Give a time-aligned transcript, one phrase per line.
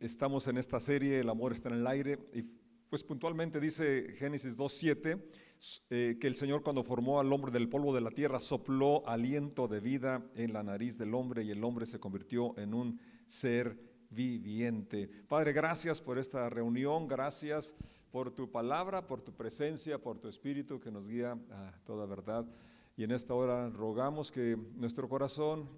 [0.00, 2.42] estamos en esta serie, El amor está en el aire, y
[2.88, 5.20] pues puntualmente dice Génesis 2.7
[5.90, 9.66] eh, que el Señor cuando formó al hombre del polvo de la tierra sopló aliento
[9.66, 13.76] de vida en la nariz del hombre y el hombre se convirtió en un ser
[14.10, 15.08] viviente.
[15.28, 17.74] Padre, gracias por esta reunión, gracias
[18.10, 22.46] por tu palabra, por tu presencia, por tu espíritu que nos guía a toda verdad.
[22.96, 25.68] Y en esta hora rogamos que nuestro corazón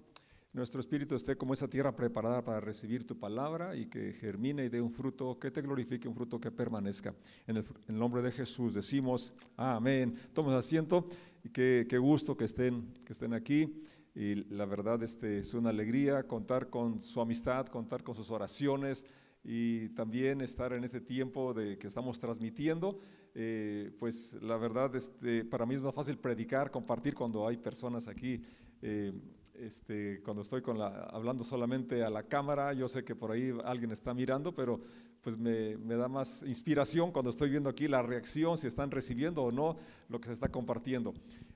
[0.51, 4.69] nuestro espíritu esté como esa tierra preparada para recibir tu palabra y que germine y
[4.69, 7.13] dé un fruto que te glorifique, un fruto que permanezca.
[7.45, 10.15] En el, nombre de Jesús decimos amén.
[10.33, 11.05] Tomen asiento
[11.43, 13.83] y qué, gusto que estén, que estén aquí.
[14.15, 19.05] Y la verdad este, es una alegría contar con su amistad, contar con sus oraciones
[19.43, 22.99] y también estar en este tiempo de que estamos transmitiendo.
[23.35, 28.07] Eh, pues la verdad este, para mí es más fácil predicar, compartir cuando hay personas
[28.07, 28.41] aquí.
[28.81, 29.13] Eh,
[29.59, 33.53] este, cuando estoy con la, hablando solamente a la cámara, yo sé que por ahí
[33.63, 34.79] alguien está mirando, pero
[35.21, 39.51] pues me, da más inspiración cuando estoy viendo aquí la reacción, si están recibiendo o
[39.51, 41.13] no lo que se está compartiendo.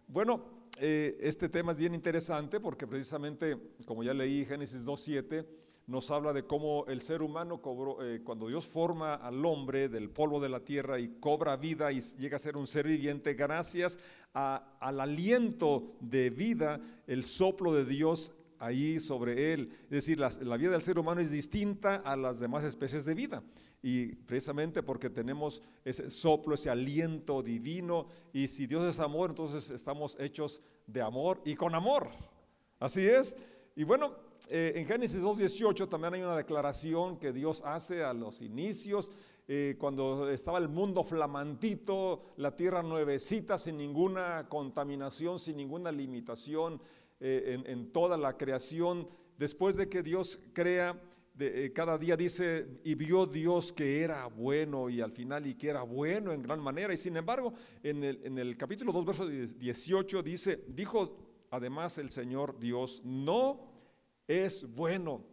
[0.08, 0.44] Bueno,
[0.80, 5.46] eh, este tema es bien interesante porque precisamente, como ya leí Génesis 2.7,
[5.88, 10.09] nos habla de cómo el ser humano cobró, eh, cuando Dios forma al hombre del
[10.09, 14.00] polvo de la tierra y cobra vida y llega a ser un ser viviente, gracias
[14.34, 19.70] al aliento de vida, el soplo de Dios ahí sobre él.
[19.84, 23.14] Es decir, la, la, vida del ser humano es distinta a las demás especies de
[23.14, 23.44] vida.
[23.81, 28.08] Y precisamente porque tenemos ese soplo, ese aliento divino.
[28.31, 32.09] Y si Dios es amor, entonces estamos hechos de amor y con amor.
[32.80, 33.36] Así es.
[33.76, 34.14] Y bueno,
[34.50, 39.12] eh, en Génesis 2.18 también hay una declaración que Dios hace a los inicios,
[39.48, 46.80] eh, cuando estaba el mundo flamantito, la tierra nuevecita, sin ninguna contaminación, sin ninguna limitación
[47.20, 49.10] eh, en, toda la creación.
[49.38, 51.02] Después de que Dios crea,
[51.74, 55.82] cada día dice, y vio Dios que era bueno y al final y que era
[55.82, 56.94] bueno en gran manera.
[56.94, 61.18] Y sin embargo, en el, en el capítulo 2, verso 18 dice, dijo
[61.53, 63.72] además el Señor Dios, no
[64.28, 65.25] es bueno.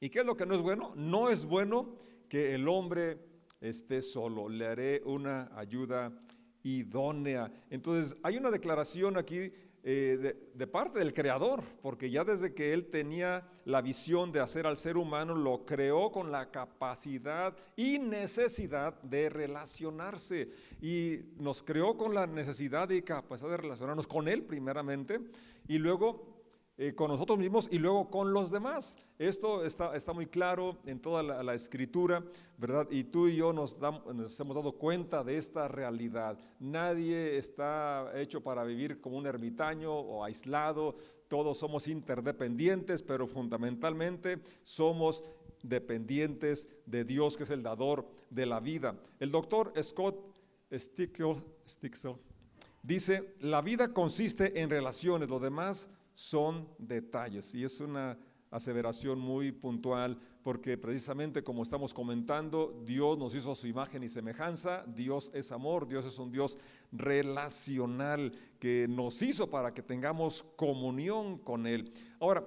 [0.00, 0.92] ¿Y qué es lo que no es bueno?
[0.96, 1.96] No es bueno
[2.28, 3.18] que el hombre
[3.60, 4.48] esté solo.
[4.48, 6.12] Le haré una ayuda
[6.62, 7.50] idónea.
[7.70, 9.52] Entonces, hay una declaración aquí
[9.86, 14.66] eh, de, parte del Creador, porque ya desde que Él tenía la visión de hacer
[14.66, 20.48] al ser humano, lo creó con la capacidad y necesidad de relacionarse.
[20.80, 25.20] Y nos creó con la necesidad y capacidad de relacionarnos con Él primeramente,
[25.68, 26.33] y luego
[26.76, 28.98] eh, con nosotros mismos y luego con los demás.
[29.16, 32.24] Esto está, está muy claro en toda la, escritura,
[32.58, 32.88] ¿verdad?
[32.90, 36.36] Y tú y yo nos, nos, hemos dado cuenta de esta realidad.
[36.58, 40.96] Nadie está hecho para vivir como un ermitaño o aislado.
[41.28, 45.22] Todos somos interdependientes, pero fundamentalmente somos
[45.62, 48.96] dependientes de Dios, que es el dador de la vida.
[49.20, 50.16] El doctor Scott
[50.76, 51.36] Stickle,
[52.82, 57.54] dice, la vida consiste en relaciones, lo demás son detalles.
[57.54, 58.18] Y es una
[58.50, 64.84] aseveración muy puntual porque precisamente como estamos comentando, Dios nos hizo su imagen y semejanza,
[64.86, 66.58] Dios es amor, Dios es un Dios
[66.92, 71.92] relacional que nos hizo para que tengamos comunión con Él.
[72.20, 72.46] Ahora,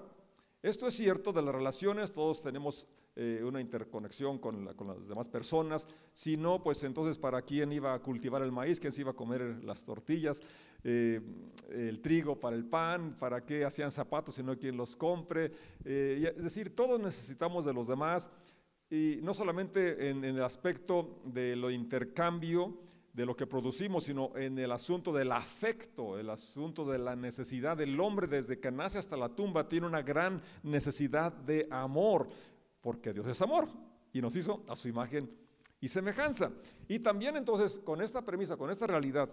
[0.62, 2.88] esto es cierto de las relaciones, todos tenemos
[3.20, 8.00] eh, una interconexión con, las demás personas, si no, pues entonces para quién iba a
[8.00, 10.40] cultivar el maíz, quién se iba a comer las tortillas,
[10.84, 11.20] eh,
[11.72, 15.52] el trigo para el pan, para qué hacían zapatos, si no quien los compre,
[15.84, 18.30] eh, es decir, todos necesitamos de los demás.
[18.88, 22.78] Y no solamente en, el aspecto de lo intercambio,
[23.14, 27.76] de lo que producimos, sino en el asunto del afecto, el asunto de la necesidad.
[27.76, 32.30] Del hombre desde que nace hasta la tumba, tiene una gran necesidad de amor
[32.82, 33.68] porque Dios es amor
[34.14, 35.30] y nos hizo a su imagen
[35.80, 36.52] y semejanza.
[36.88, 39.30] Y también entonces con esta premisa, con esta realidad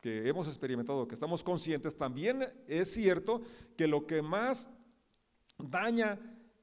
[0.00, 3.42] que hemos experimentado, que estamos conscientes, también es cierto
[3.76, 4.68] que lo que más
[5.58, 6.18] daña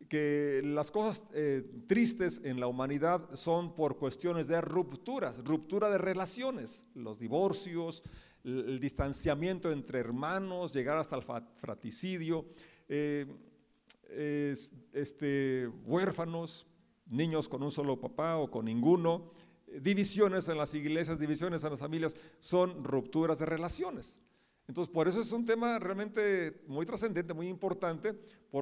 [0.08, 5.98] que las cosas eh, tristes en la humanidad son por cuestiones de rupturas, ruptura de
[5.98, 8.04] relaciones, los divorcios,
[8.44, 11.24] el, distanciamiento entre hermanos, llegar hasta el
[11.58, 12.46] fraticidio.
[12.88, 13.26] Eh,
[14.92, 16.68] este, huérfanos,
[17.08, 19.32] niños con un solo papá o con ninguno,
[19.82, 24.20] divisiones en las iglesias, divisiones en las familias, son rupturas de relaciones.
[24.68, 28.18] Entonces, por eso es un tema realmente muy trascendente, muy importante,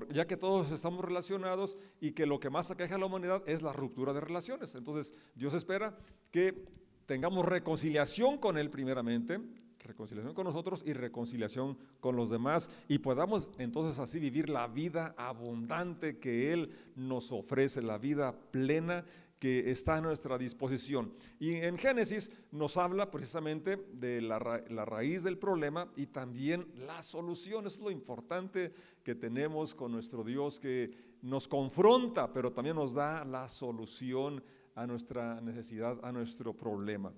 [0.10, 3.62] ya que todos estamos relacionados y que lo que más aqueja a la humanidad es
[3.62, 4.74] la ruptura de relaciones.
[4.74, 5.96] Entonces, Dios espera
[6.32, 6.66] que
[7.06, 9.40] tengamos reconciliación con Él primeramente,
[9.84, 15.14] reconciliación con nosotros y reconciliación con los demás y podamos entonces así vivir la vida
[15.18, 19.06] abundante que Él nos ofrece, la vida plena
[19.42, 21.14] que está a nuestra disposición.
[21.40, 27.66] Y en Génesis nos habla precisamente de la, raíz del problema y también la solución.
[27.66, 28.72] es lo importante
[29.04, 30.92] que tenemos con nuestro Dios, que
[31.24, 34.44] nos confronta, pero también nos da la solución
[34.76, 37.12] a nuestra necesidad, a nuestro problema.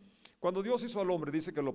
[0.43, 1.73] Cuando Dios hizo al hombre, dice que lo,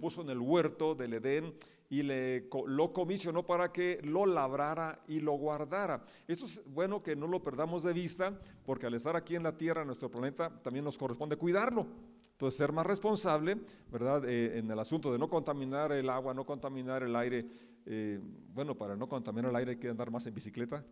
[0.00, 1.54] puso en el huerto del Edén
[1.88, 6.02] y le, lo comisionó para que lo labrara y lo guardara.
[6.26, 8.36] Esto es bueno que no lo perdamos de vista,
[8.66, 11.86] porque al estar aquí en la tierra, nuestro planeta, también nos corresponde cuidarlo.
[12.32, 13.60] Entonces, ser más responsable,
[13.92, 14.28] ¿verdad?
[14.28, 17.46] Eh, en el asunto de no contaminar el agua, no contaminar el aire.
[17.86, 18.18] Eh,
[18.52, 20.84] bueno, para no contaminar el aire hay que andar más en bicicleta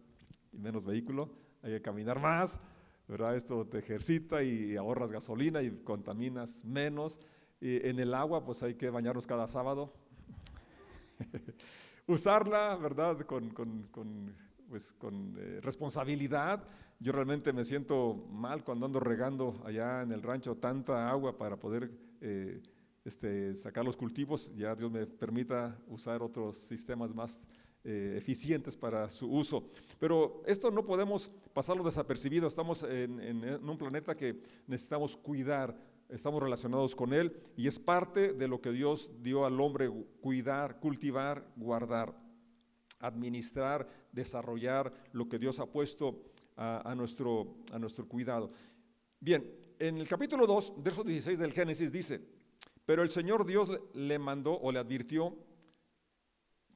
[0.53, 1.31] y menos vehículo,
[1.63, 2.61] hay que caminar más.
[3.09, 3.37] ¿Verdad?
[3.37, 7.21] Esto te ejercita y ahorras gasolina y contaminas menos.
[7.61, 9.93] Y en el agua, pues hay que bañarnos cada sábado.
[12.07, 13.21] Usarla, ¿verdad?
[13.27, 14.35] Con, con,
[14.69, 16.67] pues, con eh, responsabilidad.
[16.99, 21.57] Yo realmente me siento mal cuando ando regando allá en el rancho tanta agua para
[21.57, 21.91] poder
[22.21, 22.63] eh,
[23.05, 24.55] este, sacar los cultivos.
[24.57, 27.47] Ya Dios me permita usar otros sistemas más
[27.85, 29.65] eh, eficientes para su uso.
[29.99, 32.47] Pero esto no podemos pasarlo desapercibido.
[32.47, 35.77] Estamos en, un planeta que necesitamos cuidar,
[36.09, 39.91] estamos relacionados con él y es parte de lo que Dios dio al hombre,
[40.21, 42.17] cuidar, cultivar, guardar,
[43.01, 46.23] administrar, desarrollar lo que Dios ha puesto
[46.57, 48.49] a, nuestro, a nuestro cuidado.
[49.19, 49.45] Bien,
[49.81, 52.21] en el capítulo 2, verso 16 del Génesis dice,
[52.85, 55.37] pero el Señor Dios le mandó o le advirtió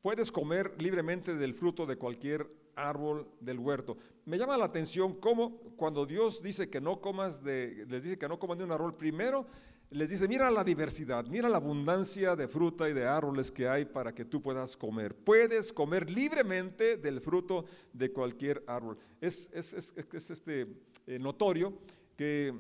[0.06, 3.96] Puedes comer libremente del fruto de cualquier árbol del huerto.
[4.24, 8.28] Me llama la atención cómo cuando Dios dice que no comas de, les dice que
[8.28, 9.46] no coman de un árbol, primero
[9.90, 13.84] les dice, mira la diversidad, mira la abundancia de fruta y de árboles que hay
[13.84, 15.12] para que tú puedas comer.
[15.12, 18.96] Puedes comer libremente del fruto de cualquier árbol.
[19.20, 20.68] Es, este,
[21.08, 21.80] eh, notorio
[22.16, 22.54] que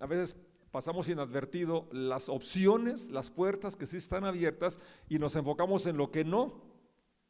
[0.00, 0.34] a veces
[0.70, 4.78] pasamos inadvertido las opciones, las puertas que sí están abiertas
[5.10, 6.74] y nos enfocamos en lo que no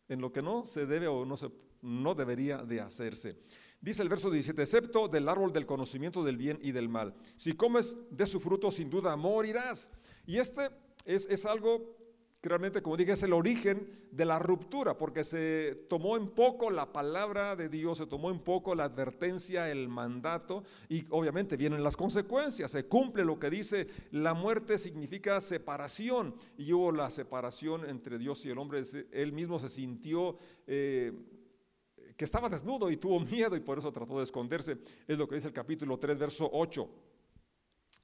[0.08, 1.50] en lo que no se debe o no, se,
[1.82, 3.38] no debería de hacerse.
[3.80, 7.14] Dice el verso 17, excepto del árbol del conocimiento del bien y del mal.
[7.36, 9.90] Si comes de su fruto, sin duda morirás.
[10.26, 10.70] Y este
[11.04, 11.96] es, es algo
[12.42, 16.92] realmente, como dije, es el origen de la ruptura, porque se tomó en poco la
[16.92, 21.96] palabra de Dios, se tomó en poco la advertencia, el mandato, y obviamente vienen las
[21.96, 28.18] consecuencias, se cumple lo que dice, la muerte significa separación, y hubo la separación entre
[28.18, 28.82] Dios y el hombre,
[29.12, 30.36] él mismo se sintió...
[30.66, 31.12] Eh,
[32.16, 34.78] que estaba desnudo y tuvo miedo y por eso trató de esconderse.
[35.06, 36.88] Es lo que dice el capítulo 3, verso 8.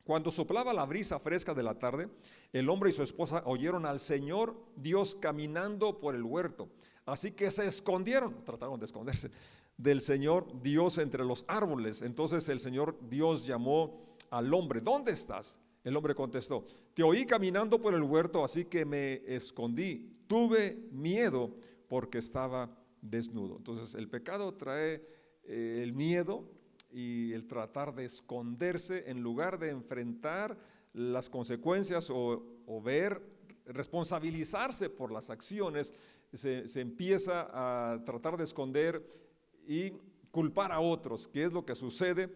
[0.04, 2.08] Cuando soplaba la brisa fresca de la tarde,
[2.52, 6.68] el hombre y su esposa oyeron al Señor Dios caminando por el huerto.
[7.06, 9.30] Así que se escondieron, trataron de esconderse,
[9.76, 12.02] del Señor Dios entre los árboles.
[12.02, 15.60] Entonces el Señor Dios llamó al hombre, ¿dónde estás?
[15.84, 16.64] El hombre contestó,
[16.94, 20.16] te oí caminando por el huerto, así que me escondí.
[20.26, 21.56] Tuve miedo
[21.88, 22.70] porque estaba
[23.00, 23.56] desnudo.
[23.56, 25.04] Entonces el pecado trae
[25.44, 26.48] eh, el miedo,
[26.92, 30.58] y el tratar de esconderse en lugar de enfrentar
[30.92, 33.22] las consecuencias o, ver,
[33.66, 35.94] responsabilizarse por las acciones,
[36.32, 39.06] se, se, empieza a tratar de esconder
[39.66, 39.92] y
[40.30, 41.28] culpar a otros.
[41.28, 42.30] ¿Qué es lo que sucede?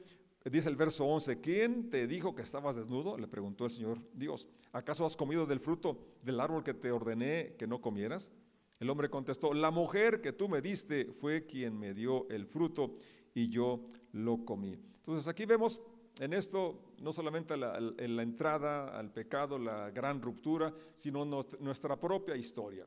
[0.50, 3.18] Dice el verso 11, ¿quién te dijo que estabas desnudo?
[3.18, 4.48] Le preguntó el Señor Dios.
[4.72, 8.30] ¿Acaso has comido del fruto del árbol que te ordené que no comieras?
[8.78, 12.94] El hombre contestó, la mujer que tú me diste fue quien me dio el fruto
[13.34, 13.80] y yo
[14.16, 14.72] lo comí.
[14.98, 15.80] Entonces aquí vemos
[16.18, 22.00] en esto no solamente la, en la entrada al pecado, la gran ruptura, sino nuestra
[22.00, 22.86] propia historia.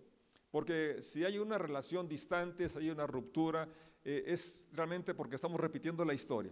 [0.52, 3.70] Porque si hay una relación distante, si hay una ruptura,
[4.04, 6.52] eh, es realmente porque estamos repitiendo la historia.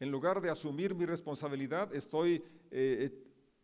[0.00, 3.10] En lugar de asumir mi responsabilidad, estoy eh, eh,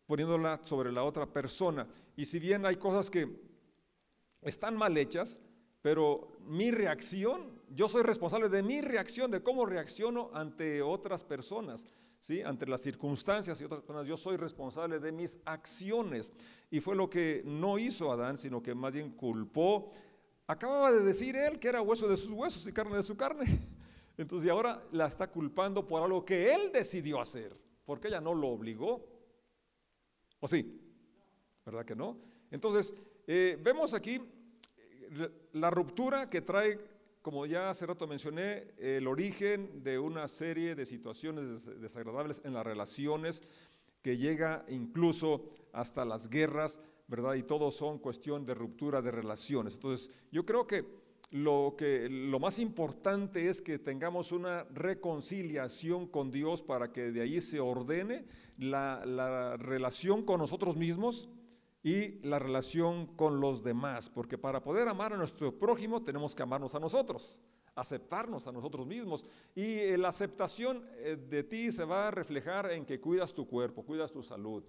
[0.06, 1.86] poniéndola sobre la otra persona.
[2.14, 3.26] Y si bien hay cosas que
[4.42, 5.40] están mal hechas,
[5.80, 11.86] pero mi reacción, yo soy responsable de mi reacción, de cómo reacciono ante otras personas,
[12.20, 12.42] ¿sí?
[12.42, 14.06] ante las circunstancias y otras personas.
[14.06, 16.32] Yo soy responsable de mis acciones.
[16.70, 19.90] Y fue lo que no hizo Adán, sino que más bien culpó.
[20.46, 23.44] Acababa de decir él que era hueso de sus huesos y carne de su carne.
[24.16, 28.34] Entonces, y ahora la está culpando por algo que él decidió hacer, porque ella no
[28.34, 29.04] lo obligó.
[30.38, 30.80] ¿O sí?
[31.64, 32.18] ¿Verdad que no?
[32.50, 32.94] Entonces,
[33.26, 34.20] eh, vemos aquí
[35.52, 36.78] la ruptura que trae,
[37.24, 42.66] como ya hace rato mencioné, el origen de una serie de situaciones desagradables en las
[42.66, 43.42] relaciones
[44.02, 47.32] que llega incluso hasta las guerras, ¿verdad?
[47.36, 49.76] Y todos son cuestión de ruptura de relaciones.
[49.76, 50.84] Entonces, yo creo que
[51.30, 57.22] lo, que lo más importante es que tengamos una reconciliación con Dios para que de
[57.22, 58.26] ahí se ordene
[58.58, 61.30] la relación con nosotros mismos
[61.84, 66.42] y la relación con los demás, porque para poder amar a nuestro prójimo tenemos que
[66.42, 67.40] amarnos a nosotros
[67.74, 69.24] aceptarnos a nosotros mismos.
[69.54, 73.46] Y eh, la aceptación eh, de ti se va a reflejar en que cuidas tu
[73.46, 74.62] cuerpo, cuidas tu salud,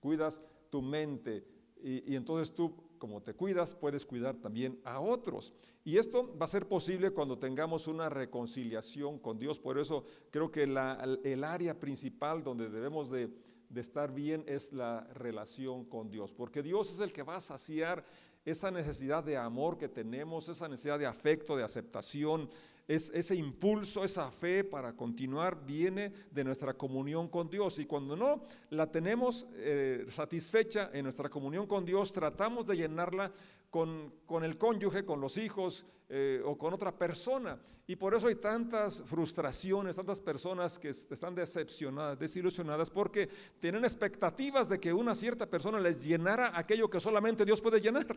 [0.00, 1.44] cuidas tu mente.
[1.82, 5.52] Y, entonces tú, como te cuidas, puedes cuidar también a otros.
[5.84, 9.58] Y esto va a ser posible cuando tengamos una reconciliación con Dios.
[9.58, 13.30] Por eso creo que el área principal donde debemos de,
[13.72, 16.32] de estar bien es la relación con Dios.
[16.32, 18.04] Porque Dios es el que va a saciar
[18.44, 22.50] esa necesidad de amor que tenemos, esa necesidad de afecto, de aceptación,
[22.88, 27.78] es, ese impulso, esa fe para continuar viene de nuestra comunión con Dios.
[27.78, 33.32] Y cuando no la tenemos eh, satisfecha en nuestra comunión con Dios, tratamos de llenarla
[33.72, 37.58] con, el cónyuge, con los hijos eh, o con otra persona.
[37.86, 44.68] Y por eso hay tantas frustraciones, tantas personas que están decepcionadas, desilusionadas, porque tienen expectativas
[44.68, 48.14] de que una cierta persona les llenara aquello que solamente Dios puede llenar.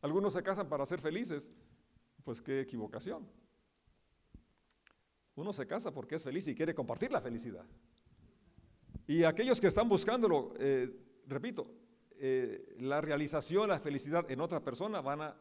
[0.00, 1.48] Algunos se casan para ser felices,
[2.24, 3.28] pues qué equivocación.
[5.36, 7.64] Uno se casa porque es feliz y quiere compartir la felicidad.
[9.06, 10.92] Y aquellos que están buscándolo, eh,
[11.28, 11.81] repito,
[12.24, 15.36] eh, la realización, la felicidad en otra persona van a,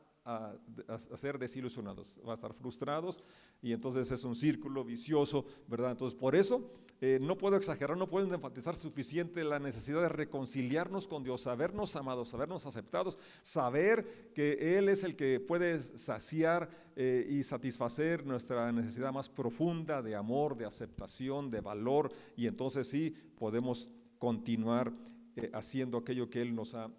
[1.16, 3.24] ser desilusionados, van a estar frustrados
[3.62, 5.92] y entonces es un círculo vicioso, ¿verdad?
[5.92, 11.08] Entonces por eso eh, no puedo exagerar, no puedo enfatizar suficiente la necesidad de reconciliarnos
[11.08, 17.28] con Dios, sabernos amados, sabernos aceptados, saber que Él es el que puede saciar eh,
[17.30, 23.12] y satisfacer nuestra necesidad más profunda de amor, de aceptación, de valor y entonces sí
[23.38, 24.92] podemos continuar
[25.36, 26.90] eh, haciendo aquello que Él nos ha,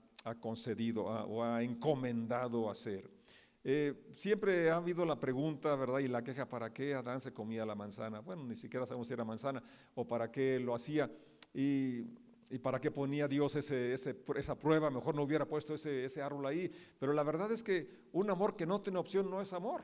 [0.41, 3.11] concedido o ha encomendado hacer.
[3.65, 6.01] Eh, siempre ha habido la pregunta, ¿verdad?
[6.01, 8.21] Y la queja, ¿para qué Adán se comía la manzana?
[8.21, 9.63] Bueno, ni siquiera sabemos si era manzana
[9.95, 11.11] o para qué lo hacía.
[11.55, 12.03] Y,
[12.63, 16.71] para qué ponía Dios esa prueba, mejor no hubiera puesto ese, ese árbol ahí.
[16.99, 19.83] Pero la verdad es que un amor que no tiene opción no es amor.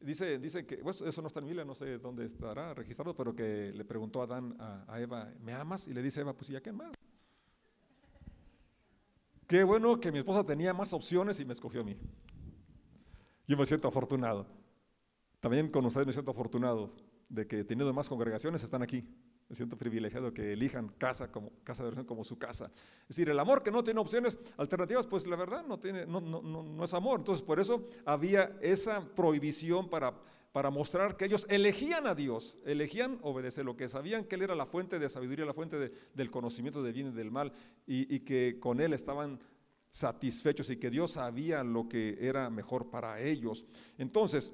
[0.00, 3.34] Dice, dice que, pues, eso no está en Biblia, no sé dónde estará registrado, pero
[3.34, 5.88] que le preguntó a Adán a, Eva, ¿me amas?
[5.88, 6.92] Y le dice a Eva, pues ¿y a quién más?
[9.46, 11.96] Qué bueno que mi esposa tenía más opciones y me escogió a mí.
[13.46, 14.46] Yo me siento afortunado.
[15.40, 16.94] También con ustedes me siento afortunado
[17.28, 19.04] de que teniendo más congregaciones están aquí.
[19.48, 22.70] Me siento privilegiado que elijan casa como casa de oración como su casa.
[23.02, 26.20] Es decir, el amor que no tiene opciones alternativas, pues la verdad no tiene, no,
[26.20, 27.20] no, no, es amor.
[27.20, 30.14] Entonces, por eso había esa prohibición para,
[30.50, 34.56] para mostrar que ellos elegían a Dios, elegían obedecer lo que sabían que Él era
[34.56, 37.52] la fuente de sabiduría, la fuente del conocimiento del bien y del mal,
[37.86, 39.38] y, y que con Él estaban
[39.90, 43.64] satisfechos y que Dios sabía lo que era mejor para ellos.
[43.96, 44.52] Entonces,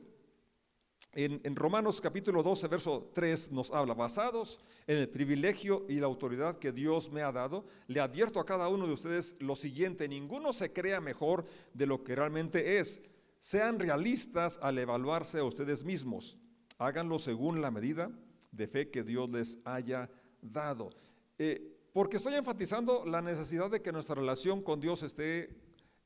[1.14, 6.58] en, Romanos capítulo 12, verso 3 nos habla, basados en el privilegio y la autoridad
[6.58, 10.52] que Dios me ha dado, le advierto a cada uno de ustedes lo siguiente, ninguno
[10.52, 11.44] se crea mejor
[11.74, 13.02] de lo que realmente es.
[13.40, 16.38] Sean realistas al evaluarse a ustedes mismos.
[16.78, 18.10] Háganlo según la medida
[18.50, 20.08] de fe que Dios les haya
[20.40, 20.90] dado.
[21.38, 25.50] Eh, porque estoy enfatizando la necesidad de que nuestra relación con Dios esté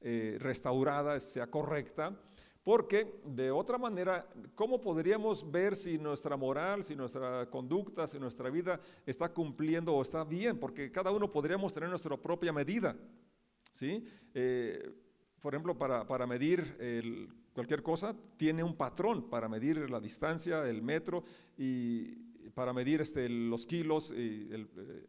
[0.01, 2.19] eh, restaurada, sea correcta
[2.67, 8.51] porque de otra manera, ¿cómo podríamos ver si nuestra moral, si nuestra conducta, si nuestra
[8.51, 10.59] vida está cumpliendo o está bien?
[10.59, 12.97] Porque cada uno podríamos tener nuestra propia medida.
[13.71, 14.05] ¿sí?
[14.35, 14.83] Eh,
[15.41, 21.23] por ejemplo, para, medir cualquier cosa, tiene un patrón para medir la distancia, el metro,
[21.57, 22.17] y
[22.53, 25.07] para medir este, los kilos, y eh,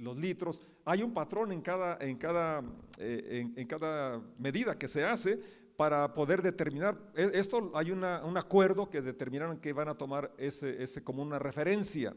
[0.00, 0.60] los litros.
[0.84, 2.62] Hay un patrón en cada, en cada,
[2.98, 5.38] eh, en cada medida que se hace
[5.80, 10.82] para poder determinar, e, esto hay un acuerdo que determinaron que van a tomar ese,
[10.82, 12.14] ese como una referencia.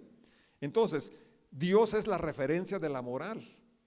[0.59, 1.13] Entonces,
[1.49, 3.41] Dios es la referencia de la moral,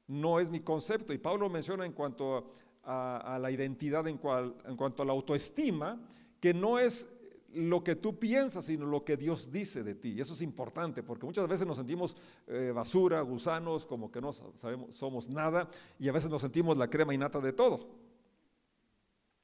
[0.06, 1.12] no es mi concepto.
[1.12, 4.18] Y Pablo menciona en cuanto a, la identidad, en,
[4.64, 6.00] en cuanto a la autoestima,
[6.40, 7.08] que no es
[7.56, 10.10] lo que tú piensas, sino lo que Dios dice de ti.
[10.10, 14.32] Y eso es importante, porque muchas veces nos sentimos eh, basura, gusanos, como que no
[14.32, 17.88] sabemos, somos nada, y a veces nos sentimos la crema innata de todo.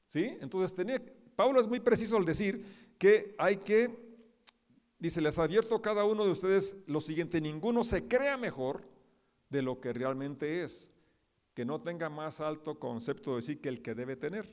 [0.09, 0.37] ¿Sí?
[0.41, 1.03] Entonces, tenía,
[1.35, 3.91] Pablo es muy preciso al decir que hay que,
[4.99, 8.83] dice, les advierto a cada uno de ustedes lo siguiente, ninguno se crea mejor
[9.49, 10.91] de lo que realmente es,
[11.55, 14.53] que no tenga más alto concepto de sí que el que debe tener,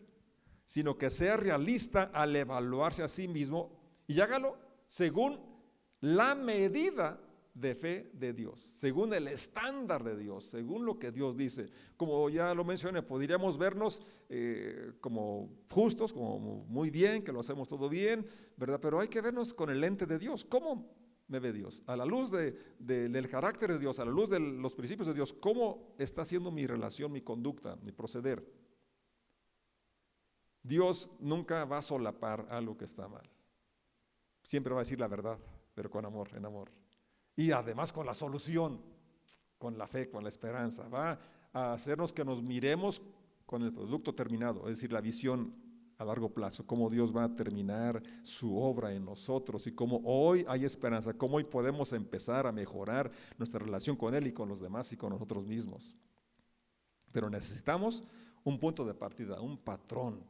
[0.70, 3.72] sino que sea realista al evaluarse a sí mismo
[4.06, 5.40] y hágalo según
[6.00, 7.20] la medida
[7.56, 11.72] de fe de Dios, según el estándar de Dios, según lo que Dios dice.
[11.98, 17.68] Como ya lo mencioné, podríamos vernos eh, como justos, como muy bien, que lo hacemos
[17.68, 18.80] todo bien, ¿verdad?
[18.80, 20.46] Pero hay que vernos con el lente de Dios.
[20.46, 20.86] ¿Cómo
[21.30, 21.82] me ve Dios?
[21.88, 25.34] A la luz del carácter de Dios, a la luz de los principios de Dios,
[25.34, 28.69] ¿cómo está siendo mi relación, mi conducta, mi proceder?
[30.64, 33.30] Dios nunca va a solapar algo que está mal.
[34.44, 35.38] Siempre va a decir la verdad,
[35.74, 36.72] pero con amor, en amor.
[37.36, 38.82] Y además con la solución,
[39.58, 40.88] con la fe, con la esperanza.
[40.88, 41.20] Va
[41.54, 43.02] a hacernos que nos miremos
[43.46, 45.54] con el producto terminado, es decir, la visión
[45.98, 50.46] a largo plazo, cómo Dios va a terminar su obra en nosotros y cómo hoy
[50.48, 54.62] hay esperanza, cómo hoy podemos empezar a mejorar nuestra relación con Él y con los
[54.62, 55.94] demás y con nosotros mismos.
[57.12, 58.04] Pero necesitamos
[58.46, 60.24] un punto de partida, un patrón.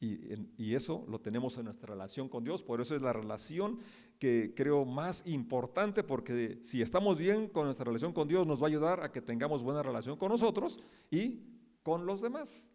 [0.00, 2.62] Y, eso lo tenemos en nuestra relación con Dios.
[2.62, 3.78] Por eso es la relación
[4.18, 8.66] que creo más importante, porque si estamos bien con nuestra relación con Dios, nos va
[8.66, 11.42] a ayudar a que tengamos buena relación con nosotros y
[11.82, 12.68] con los demás.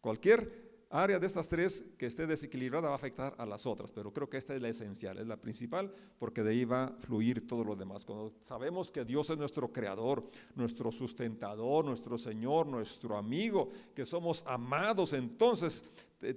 [0.00, 0.63] Cualquier
[1.02, 4.30] área de estas tres que esté desequilibrada va a afectar a las otras, pero creo
[4.30, 7.64] que esta es la esencial, es la principal, porque de ahí va a fluir todo
[7.64, 8.04] lo demás.
[8.04, 10.24] Cuando sabemos que Dios es nuestro creador,
[10.54, 15.84] nuestro sustentador, nuestro Señor, nuestro amigo, que somos amados, entonces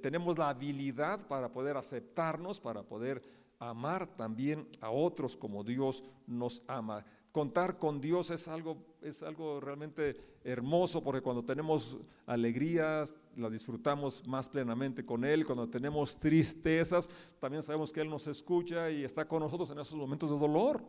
[0.02, 3.22] tenemos la habilidad para poder aceptarnos, para poder
[3.60, 7.06] amar también a otros como Dios nos ama
[7.38, 14.28] contar con Dios es algo, es algo realmente hermoso porque cuando tenemos alegrías, las disfrutamos
[14.28, 15.46] más plenamente con Él.
[15.46, 17.08] Cuando tenemos tristezas,
[17.40, 20.84] también sabemos que Él nos escucha y está con nosotros en esos momentos de dolor.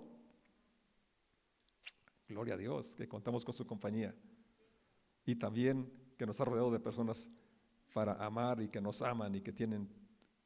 [2.26, 4.14] Gloria a Dios que contamos con su compañía.
[5.26, 7.28] Y también que nos ha rodeado de personas
[7.92, 9.86] para amar y que nos aman y que tienen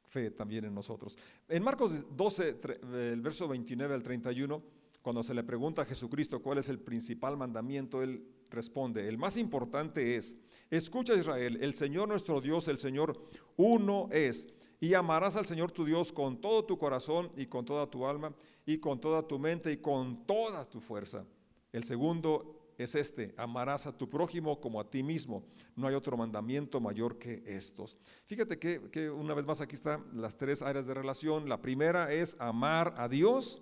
[0.09, 1.17] fe también en nosotros.
[1.47, 2.59] En Marcos 12,
[2.91, 7.35] el verso 29 al 31, cuando se le pregunta a Jesucristo cuál es el principal
[7.35, 10.39] mandamiento, él responde, el más importante es,
[10.71, 13.21] escucha Israel, el Señor nuestro Dios, el Señor
[13.57, 17.85] uno es, y amarás al Señor tu Dios con todo tu corazón y con toda
[17.87, 18.33] tu alma
[18.65, 21.25] y con toda tu mente y con toda tu fuerza.
[21.73, 25.43] El segundo es este, amarás a tu prójimo como a ti mismo.
[25.75, 27.97] No hay otro mandamiento mayor que estos.
[28.25, 31.49] Fíjate que, que una vez más aquí están las tres áreas de relación.
[31.49, 33.61] La primera es amar a Dios.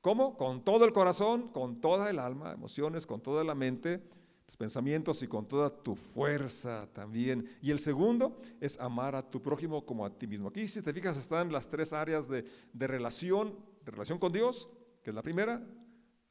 [0.00, 0.36] ¿Cómo?
[0.36, 4.00] Con todo el corazón, con toda el alma, emociones, con toda la mente,
[4.46, 7.50] tus pensamientos y con toda tu fuerza también.
[7.60, 10.48] Y el segundo es amar a tu prójimo como a ti mismo.
[10.48, 14.70] Aquí, si te fijas, están las tres áreas de, de relación, de relación con Dios,
[15.02, 15.60] que es la primera,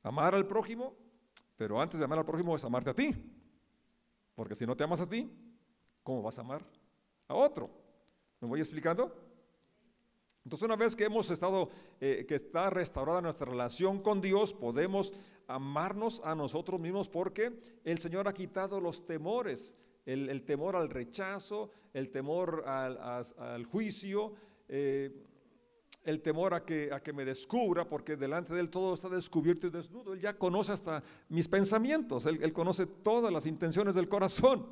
[0.01, 0.95] amar al prójimo,
[1.57, 3.11] pero antes de amar al prójimo es amarte a ti.
[4.33, 5.29] Porque si no te amas a ti,
[6.03, 6.63] ¿cómo vas a amar
[7.27, 7.69] a otro?
[8.39, 9.26] ¿Me voy explicando?
[10.47, 11.67] Entonces una vez que hemos estado,
[11.99, 15.11] eh, que está restaurada nuestra relación con Dios, podemos
[15.45, 17.51] amarnos a nosotros mismos porque
[17.83, 24.35] el Señor ha quitado los temores, el, temor al rechazo, el temor al, juicio,
[24.69, 25.21] eh,
[26.05, 29.67] el temor a que, a que me descubra, porque delante de Él todo está descubierto
[29.67, 30.13] y desnudo.
[30.13, 34.65] Él ya conoce hasta mis pensamientos, Él, él conoce todas las intenciones del corazón.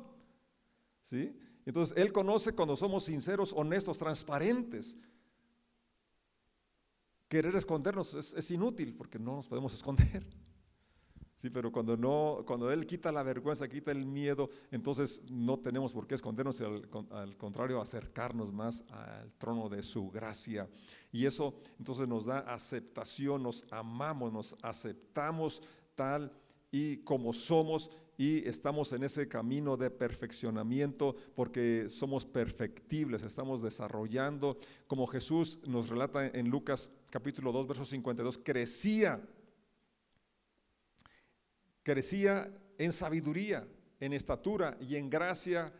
[1.02, 1.38] ¿sí?
[1.66, 4.96] Entonces Él conoce cuando somos sinceros, honestos, transparentes.
[7.28, 10.26] Querer escondernos es, inútil porque no nos podemos esconder.
[11.34, 15.92] Sí, pero cuando no, cuando Él quita la vergüenza, quita el miedo, entonces no tenemos
[15.92, 20.66] por qué escondernos, al, al, contrario, acercarnos más al trono de su gracia.
[21.12, 25.60] Y eso entonces nos da aceptación, nos amamos, nos aceptamos
[25.94, 26.32] tal
[26.70, 34.58] y como somos y estamos en ese camino de perfeccionamiento porque somos perfectibles, estamos desarrollando,
[34.86, 39.20] como Jesús nos relata en Lucas capítulo 2, verso 52, crecía,
[41.82, 43.66] crecía en sabiduría,
[44.00, 45.72] en estatura y en gracia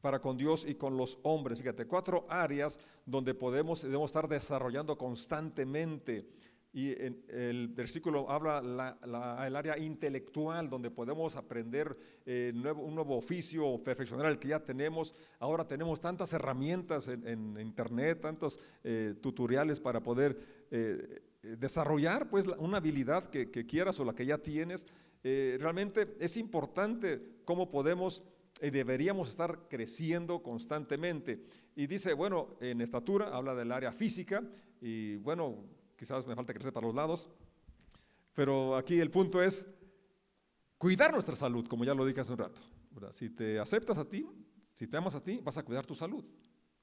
[0.00, 1.60] para con Dios y con los hombres.
[1.60, 6.26] Fíjate, cuatro áreas donde podemos, debemos estar desarrollando constantemente
[6.74, 13.16] y en el versículo habla la, el área intelectual, donde podemos aprender eh, un nuevo
[13.16, 15.14] oficio perfeccionar el que ya tenemos.
[15.38, 20.38] Ahora tenemos tantas herramientas en, internet, tantos eh, tutoriales para poder
[20.70, 24.86] eh, desarrollar pues, una habilidad que, que, quieras o la que ya tienes.
[25.22, 28.24] realmente es importante cómo podemos
[28.62, 31.44] y deberíamos estar creciendo constantemente.
[31.76, 34.42] Y dice, bueno, en estatura, habla del área física,
[34.80, 35.64] y bueno,
[36.02, 37.30] quizás me falta crecer para los lados,
[38.34, 39.68] pero aquí el punto es
[40.76, 42.60] cuidar nuestra salud, como ya lo dije hace un rato.
[43.12, 44.26] Si te aceptas a ti,
[44.72, 46.24] si te amas a ti, vas a cuidar tu salud.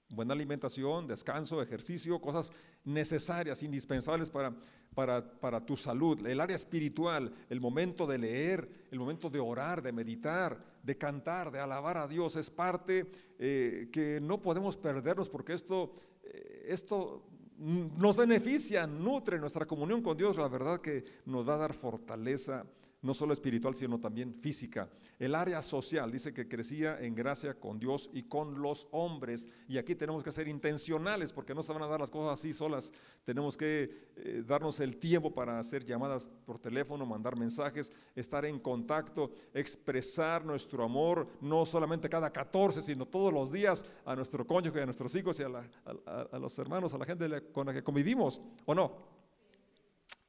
[0.08, 2.50] buena alimentación, descanso, ejercicio, cosas
[2.86, 4.56] necesarias, indispensables para,
[4.96, 6.26] para, para, tu salud.
[6.26, 11.52] El área espiritual, el momento de leer, el momento de orar, de meditar, de cantar,
[11.52, 17.29] de alabar a Dios, es parte eh, que no podemos perdernos porque esto, eh, esto
[17.60, 22.66] nos beneficia, nutre nuestra comunión con Dios, la verdad que nos va a dar fortaleza
[23.02, 24.90] no solo espiritual, sino también física.
[25.18, 29.48] El área social dice que crecía en gracia con Dios y con los hombres.
[29.68, 32.54] Y aquí tenemos que ser intencionales porque no se van a dar las cosas así
[32.54, 32.92] solas.
[33.24, 38.60] Tenemos que eh, darnos el tiempo para hacer llamadas por teléfono, mandar mensajes, estar en
[38.60, 44.82] contacto, expresar nuestro amor, no solamente cada 14, sino todos los días a nuestro cónyuge,
[44.82, 48.76] a nuestros hijos y a, los hermanos, a la gente con la que convivimos, ¿o
[48.76, 49.19] no?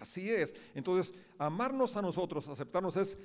[0.01, 0.57] Así es.
[0.75, 3.19] Entonces, amarnos a nosotros, aceptarnos es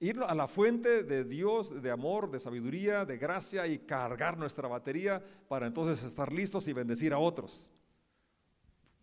[0.00, 4.66] ir a la fuente de Dios, de amor, de sabiduría, de gracia y cargar nuestra
[4.66, 7.72] batería para entonces estar listos y bendecir a otros.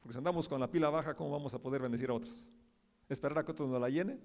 [0.01, 2.49] Porque si andamos con la pila baja, ¿cómo vamos a poder bendecir a otros?
[3.07, 4.17] ¿Esperar a que otros nos la llene?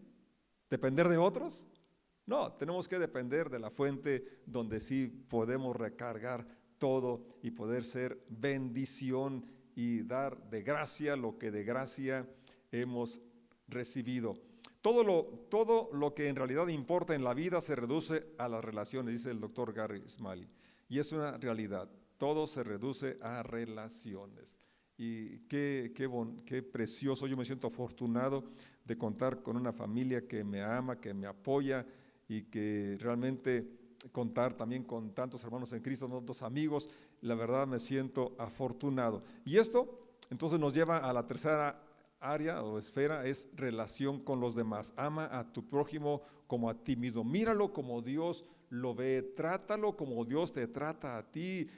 [0.70, 1.66] ¿Depender de otros?
[2.26, 6.46] No, tenemos que depender de la fuente donde sí podemos recargar
[6.78, 9.44] todo y poder ser bendición
[9.76, 12.26] y dar de gracia lo que de gracia
[12.80, 13.20] hemos
[13.68, 14.34] recibido.
[14.80, 18.64] Todo lo, todo lo que en realidad importa en la vida se reduce a las
[18.64, 20.48] relaciones, dice el doctor Gary Smalley.
[20.88, 24.58] Y es una realidad, todo se reduce a relaciones.
[24.96, 26.08] Y qué, qué,
[26.44, 28.44] qué precioso, yo me siento afortunado
[28.84, 31.86] de contar con una familia que me ama, que me apoya
[32.28, 33.66] y que realmente
[34.12, 36.88] contar también con tantos hermanos en Cristo, tantos amigos,
[37.22, 39.22] la verdad me siento afortunado.
[39.44, 41.80] Y esto entonces nos lleva a la tercera
[42.24, 44.92] área o esfera es relación con los demás.
[44.96, 47.22] Ama a tu prójimo como a ti mismo.
[47.22, 49.22] Míralo como Dios lo ve.
[49.36, 51.68] Trátalo como Dios te trata a ti.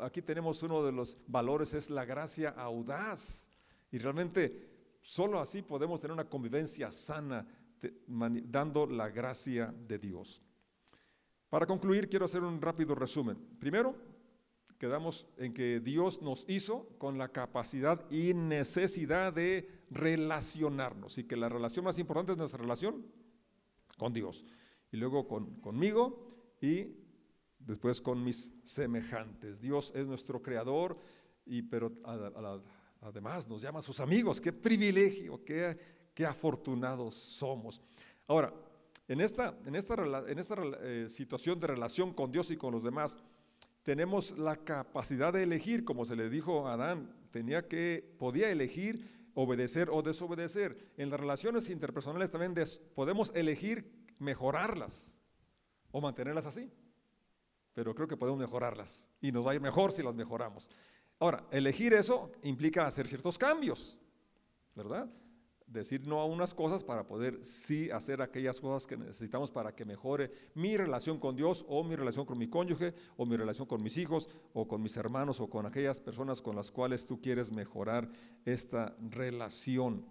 [0.00, 3.48] Aquí tenemos uno de los valores, es la gracia audaz.
[3.90, 4.68] Y realmente
[5.00, 7.46] solo así podemos tener una convivencia sana,
[8.06, 10.42] dando la gracia de Dios.
[11.48, 13.36] Para concluir, quiero hacer un rápido resumen.
[13.58, 13.94] Primero,
[14.78, 21.36] quedamos en que Dios nos hizo con la capacidad y necesidad de relacionarnos y que
[21.36, 23.06] la relación más importante es nuestra relación
[23.98, 24.44] con Dios
[24.90, 26.26] y luego con, conmigo
[26.60, 26.96] y
[27.58, 29.60] después con mis semejantes.
[29.60, 30.98] Dios es nuestro creador
[31.44, 31.92] y pero
[33.00, 34.40] además nos llama a sus amigos.
[34.40, 35.78] Qué privilegio, qué,
[36.14, 37.80] qué afortunados somos.
[38.26, 38.52] Ahora,
[39.08, 39.94] en esta, en esta,
[40.26, 43.18] en esta eh, situación de relación con Dios y con los demás,
[43.82, 49.21] tenemos la capacidad de elegir, como se le dijo a Adán, tenía que, podía elegir
[49.34, 50.92] obedecer o desobedecer.
[50.96, 52.54] En las relaciones interpersonales también
[52.94, 55.14] podemos elegir mejorarlas
[55.90, 56.70] o mantenerlas así,
[57.74, 60.70] pero creo que podemos mejorarlas y nos va a ir mejor si las mejoramos.
[61.18, 63.98] Ahora, elegir eso implica hacer ciertos cambios,
[64.74, 65.08] ¿verdad?
[65.72, 69.84] Decir no a unas cosas para poder sí hacer aquellas cosas que necesitamos para que
[69.84, 73.82] mejore mi relación con Dios o mi relación con mi cónyuge o mi relación con
[73.82, 77.50] mis hijos o con mis hermanos o con aquellas personas con las cuales tú quieres
[77.50, 78.08] mejorar
[78.44, 80.04] esta relación.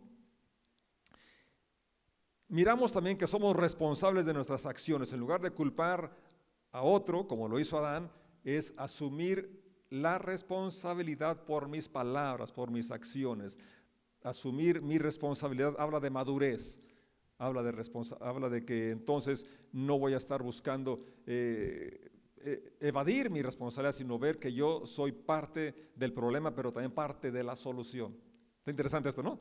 [2.47, 5.13] Miramos también que somos responsables de nuestras acciones.
[5.13, 6.11] En lugar de culpar
[6.71, 8.11] a otro, como lo hizo Adán,
[8.43, 13.57] es asumir la responsabilidad por mis palabras, por mis acciones
[14.23, 16.79] asumir mi responsabilidad habla de madurez,
[17.37, 17.73] habla de,
[18.19, 24.17] habla de que entonces no voy a estar buscando eh, eh, evadir mi responsabilidad, sino
[24.17, 28.15] ver que yo soy parte del problema, pero también parte de la solución.
[28.57, 29.39] Está interesante esto, ¿no?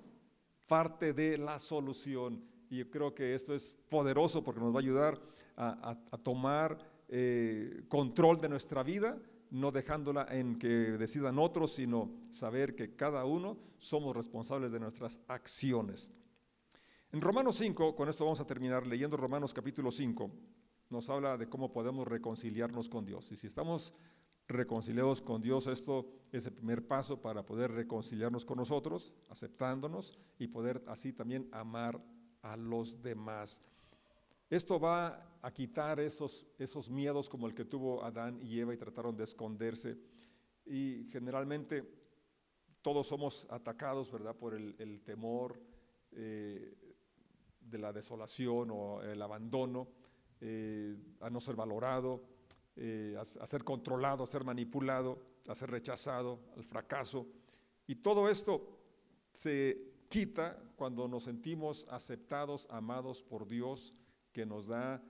[0.67, 2.43] Parte de la solución.
[2.69, 5.21] Y yo creo que esto es poderoso porque nos va a ayudar
[5.57, 9.19] a, tomar eh, control de nuestra vida
[9.51, 15.21] no dejándola en que decidan otros, sino saber que cada uno somos responsables de nuestras
[15.29, 16.13] acciones.
[17.13, 20.31] En Romanos 5, con esto vamos a terminar leyendo Romanos capítulo 5,
[20.91, 23.31] nos habla de cómo podemos reconciliarnos con Dios.
[23.33, 23.95] Y si estamos
[24.47, 30.49] reconciliados con Dios, esto es el primer paso para poder reconciliarnos con nosotros, aceptándonos y
[30.49, 32.01] poder así también amar
[32.43, 33.61] a los demás.
[34.51, 38.77] Esto va a quitar esos, esos miedos como el que tuvo Adán y Eva y
[38.77, 39.97] trataron de esconderse.
[40.67, 41.89] Y generalmente
[42.83, 45.61] todos somos atacados, ¿verdad?, por el, temor
[46.11, 46.75] eh,
[47.61, 49.87] de la desolación o el abandono,
[50.41, 52.25] eh, a no ser valorado,
[52.75, 57.25] eh, a, ser controlado, a ser manipulado, a ser rechazado, al fracaso.
[57.87, 58.67] Y todo esto
[59.33, 63.95] se quita cuando nos sentimos aceptados, amados por Dios
[64.33, 65.03] que nos da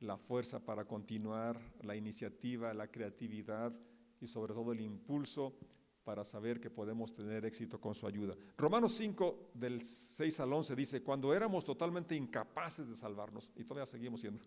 [0.00, 3.72] la fuerza para continuar, la iniciativa, la creatividad
[4.20, 5.56] y sobre todo el impulso
[6.04, 8.34] para saber que podemos tener éxito con su ayuda.
[8.56, 13.84] Romanos 5 del 6 al 11 dice, cuando éramos totalmente incapaces de salvarnos, y todavía
[13.84, 14.42] seguimos siendo,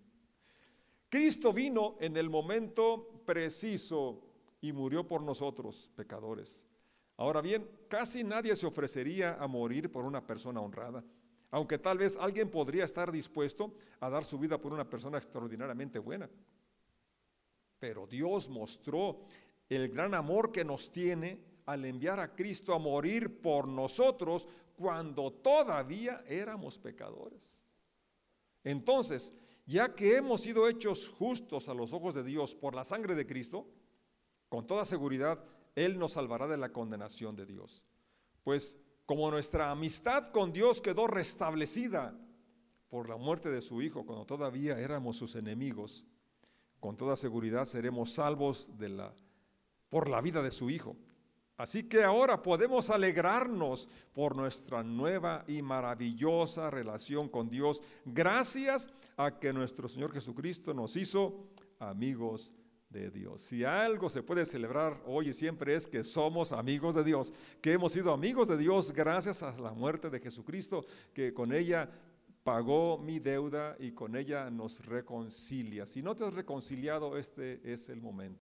[1.08, 4.24] Cristo vino en el momento preciso
[4.62, 6.65] y murió por nosotros, pecadores.
[7.17, 11.04] Ahora bien, casi nadie se ofrecería a morir por una persona honrada,
[11.52, 16.00] aunque tal vez alguien podría estar dispuesto a dar su vida por una persona extraordinariamente
[16.00, 16.30] buena.
[17.78, 19.20] Pero Dios mostró
[19.70, 25.32] el gran amor que nos tiene al enviar a Cristo a morir por nosotros cuando
[25.32, 27.60] todavía éramos pecadores.
[28.64, 29.34] Entonces,
[29.66, 33.26] ya que hemos sido hechos justos a los ojos de Dios por la sangre de
[33.26, 33.68] Cristo,
[34.50, 35.44] con toda seguridad
[35.76, 37.86] Él nos salvará de la condenación de Dios.
[38.44, 38.80] Pues
[39.12, 42.17] como nuestra amistad con Dios quedó restablecida
[42.88, 46.06] por la muerte de su Hijo cuando todavía éramos sus enemigos,
[46.80, 48.71] con toda seguridad seremos salvos
[49.89, 50.95] por la vida de su Hijo.
[51.58, 59.39] Así que ahora podemos alegrarnos por nuestra nueva y maravillosa relación con Dios, gracias a
[59.39, 62.54] que nuestro Señor Jesucristo nos hizo amigos
[62.92, 63.42] de Dios.
[63.42, 67.74] Si algo se puede celebrar hoy y siempre es que somos amigos de Dios, que
[67.74, 71.90] hemos sido amigos de Dios gracias a la muerte de Jesucristo, que con ella
[72.44, 75.86] pagó mi deuda y con ella nos reconcilia.
[75.86, 78.40] Si no te has reconciliado, este es el momento.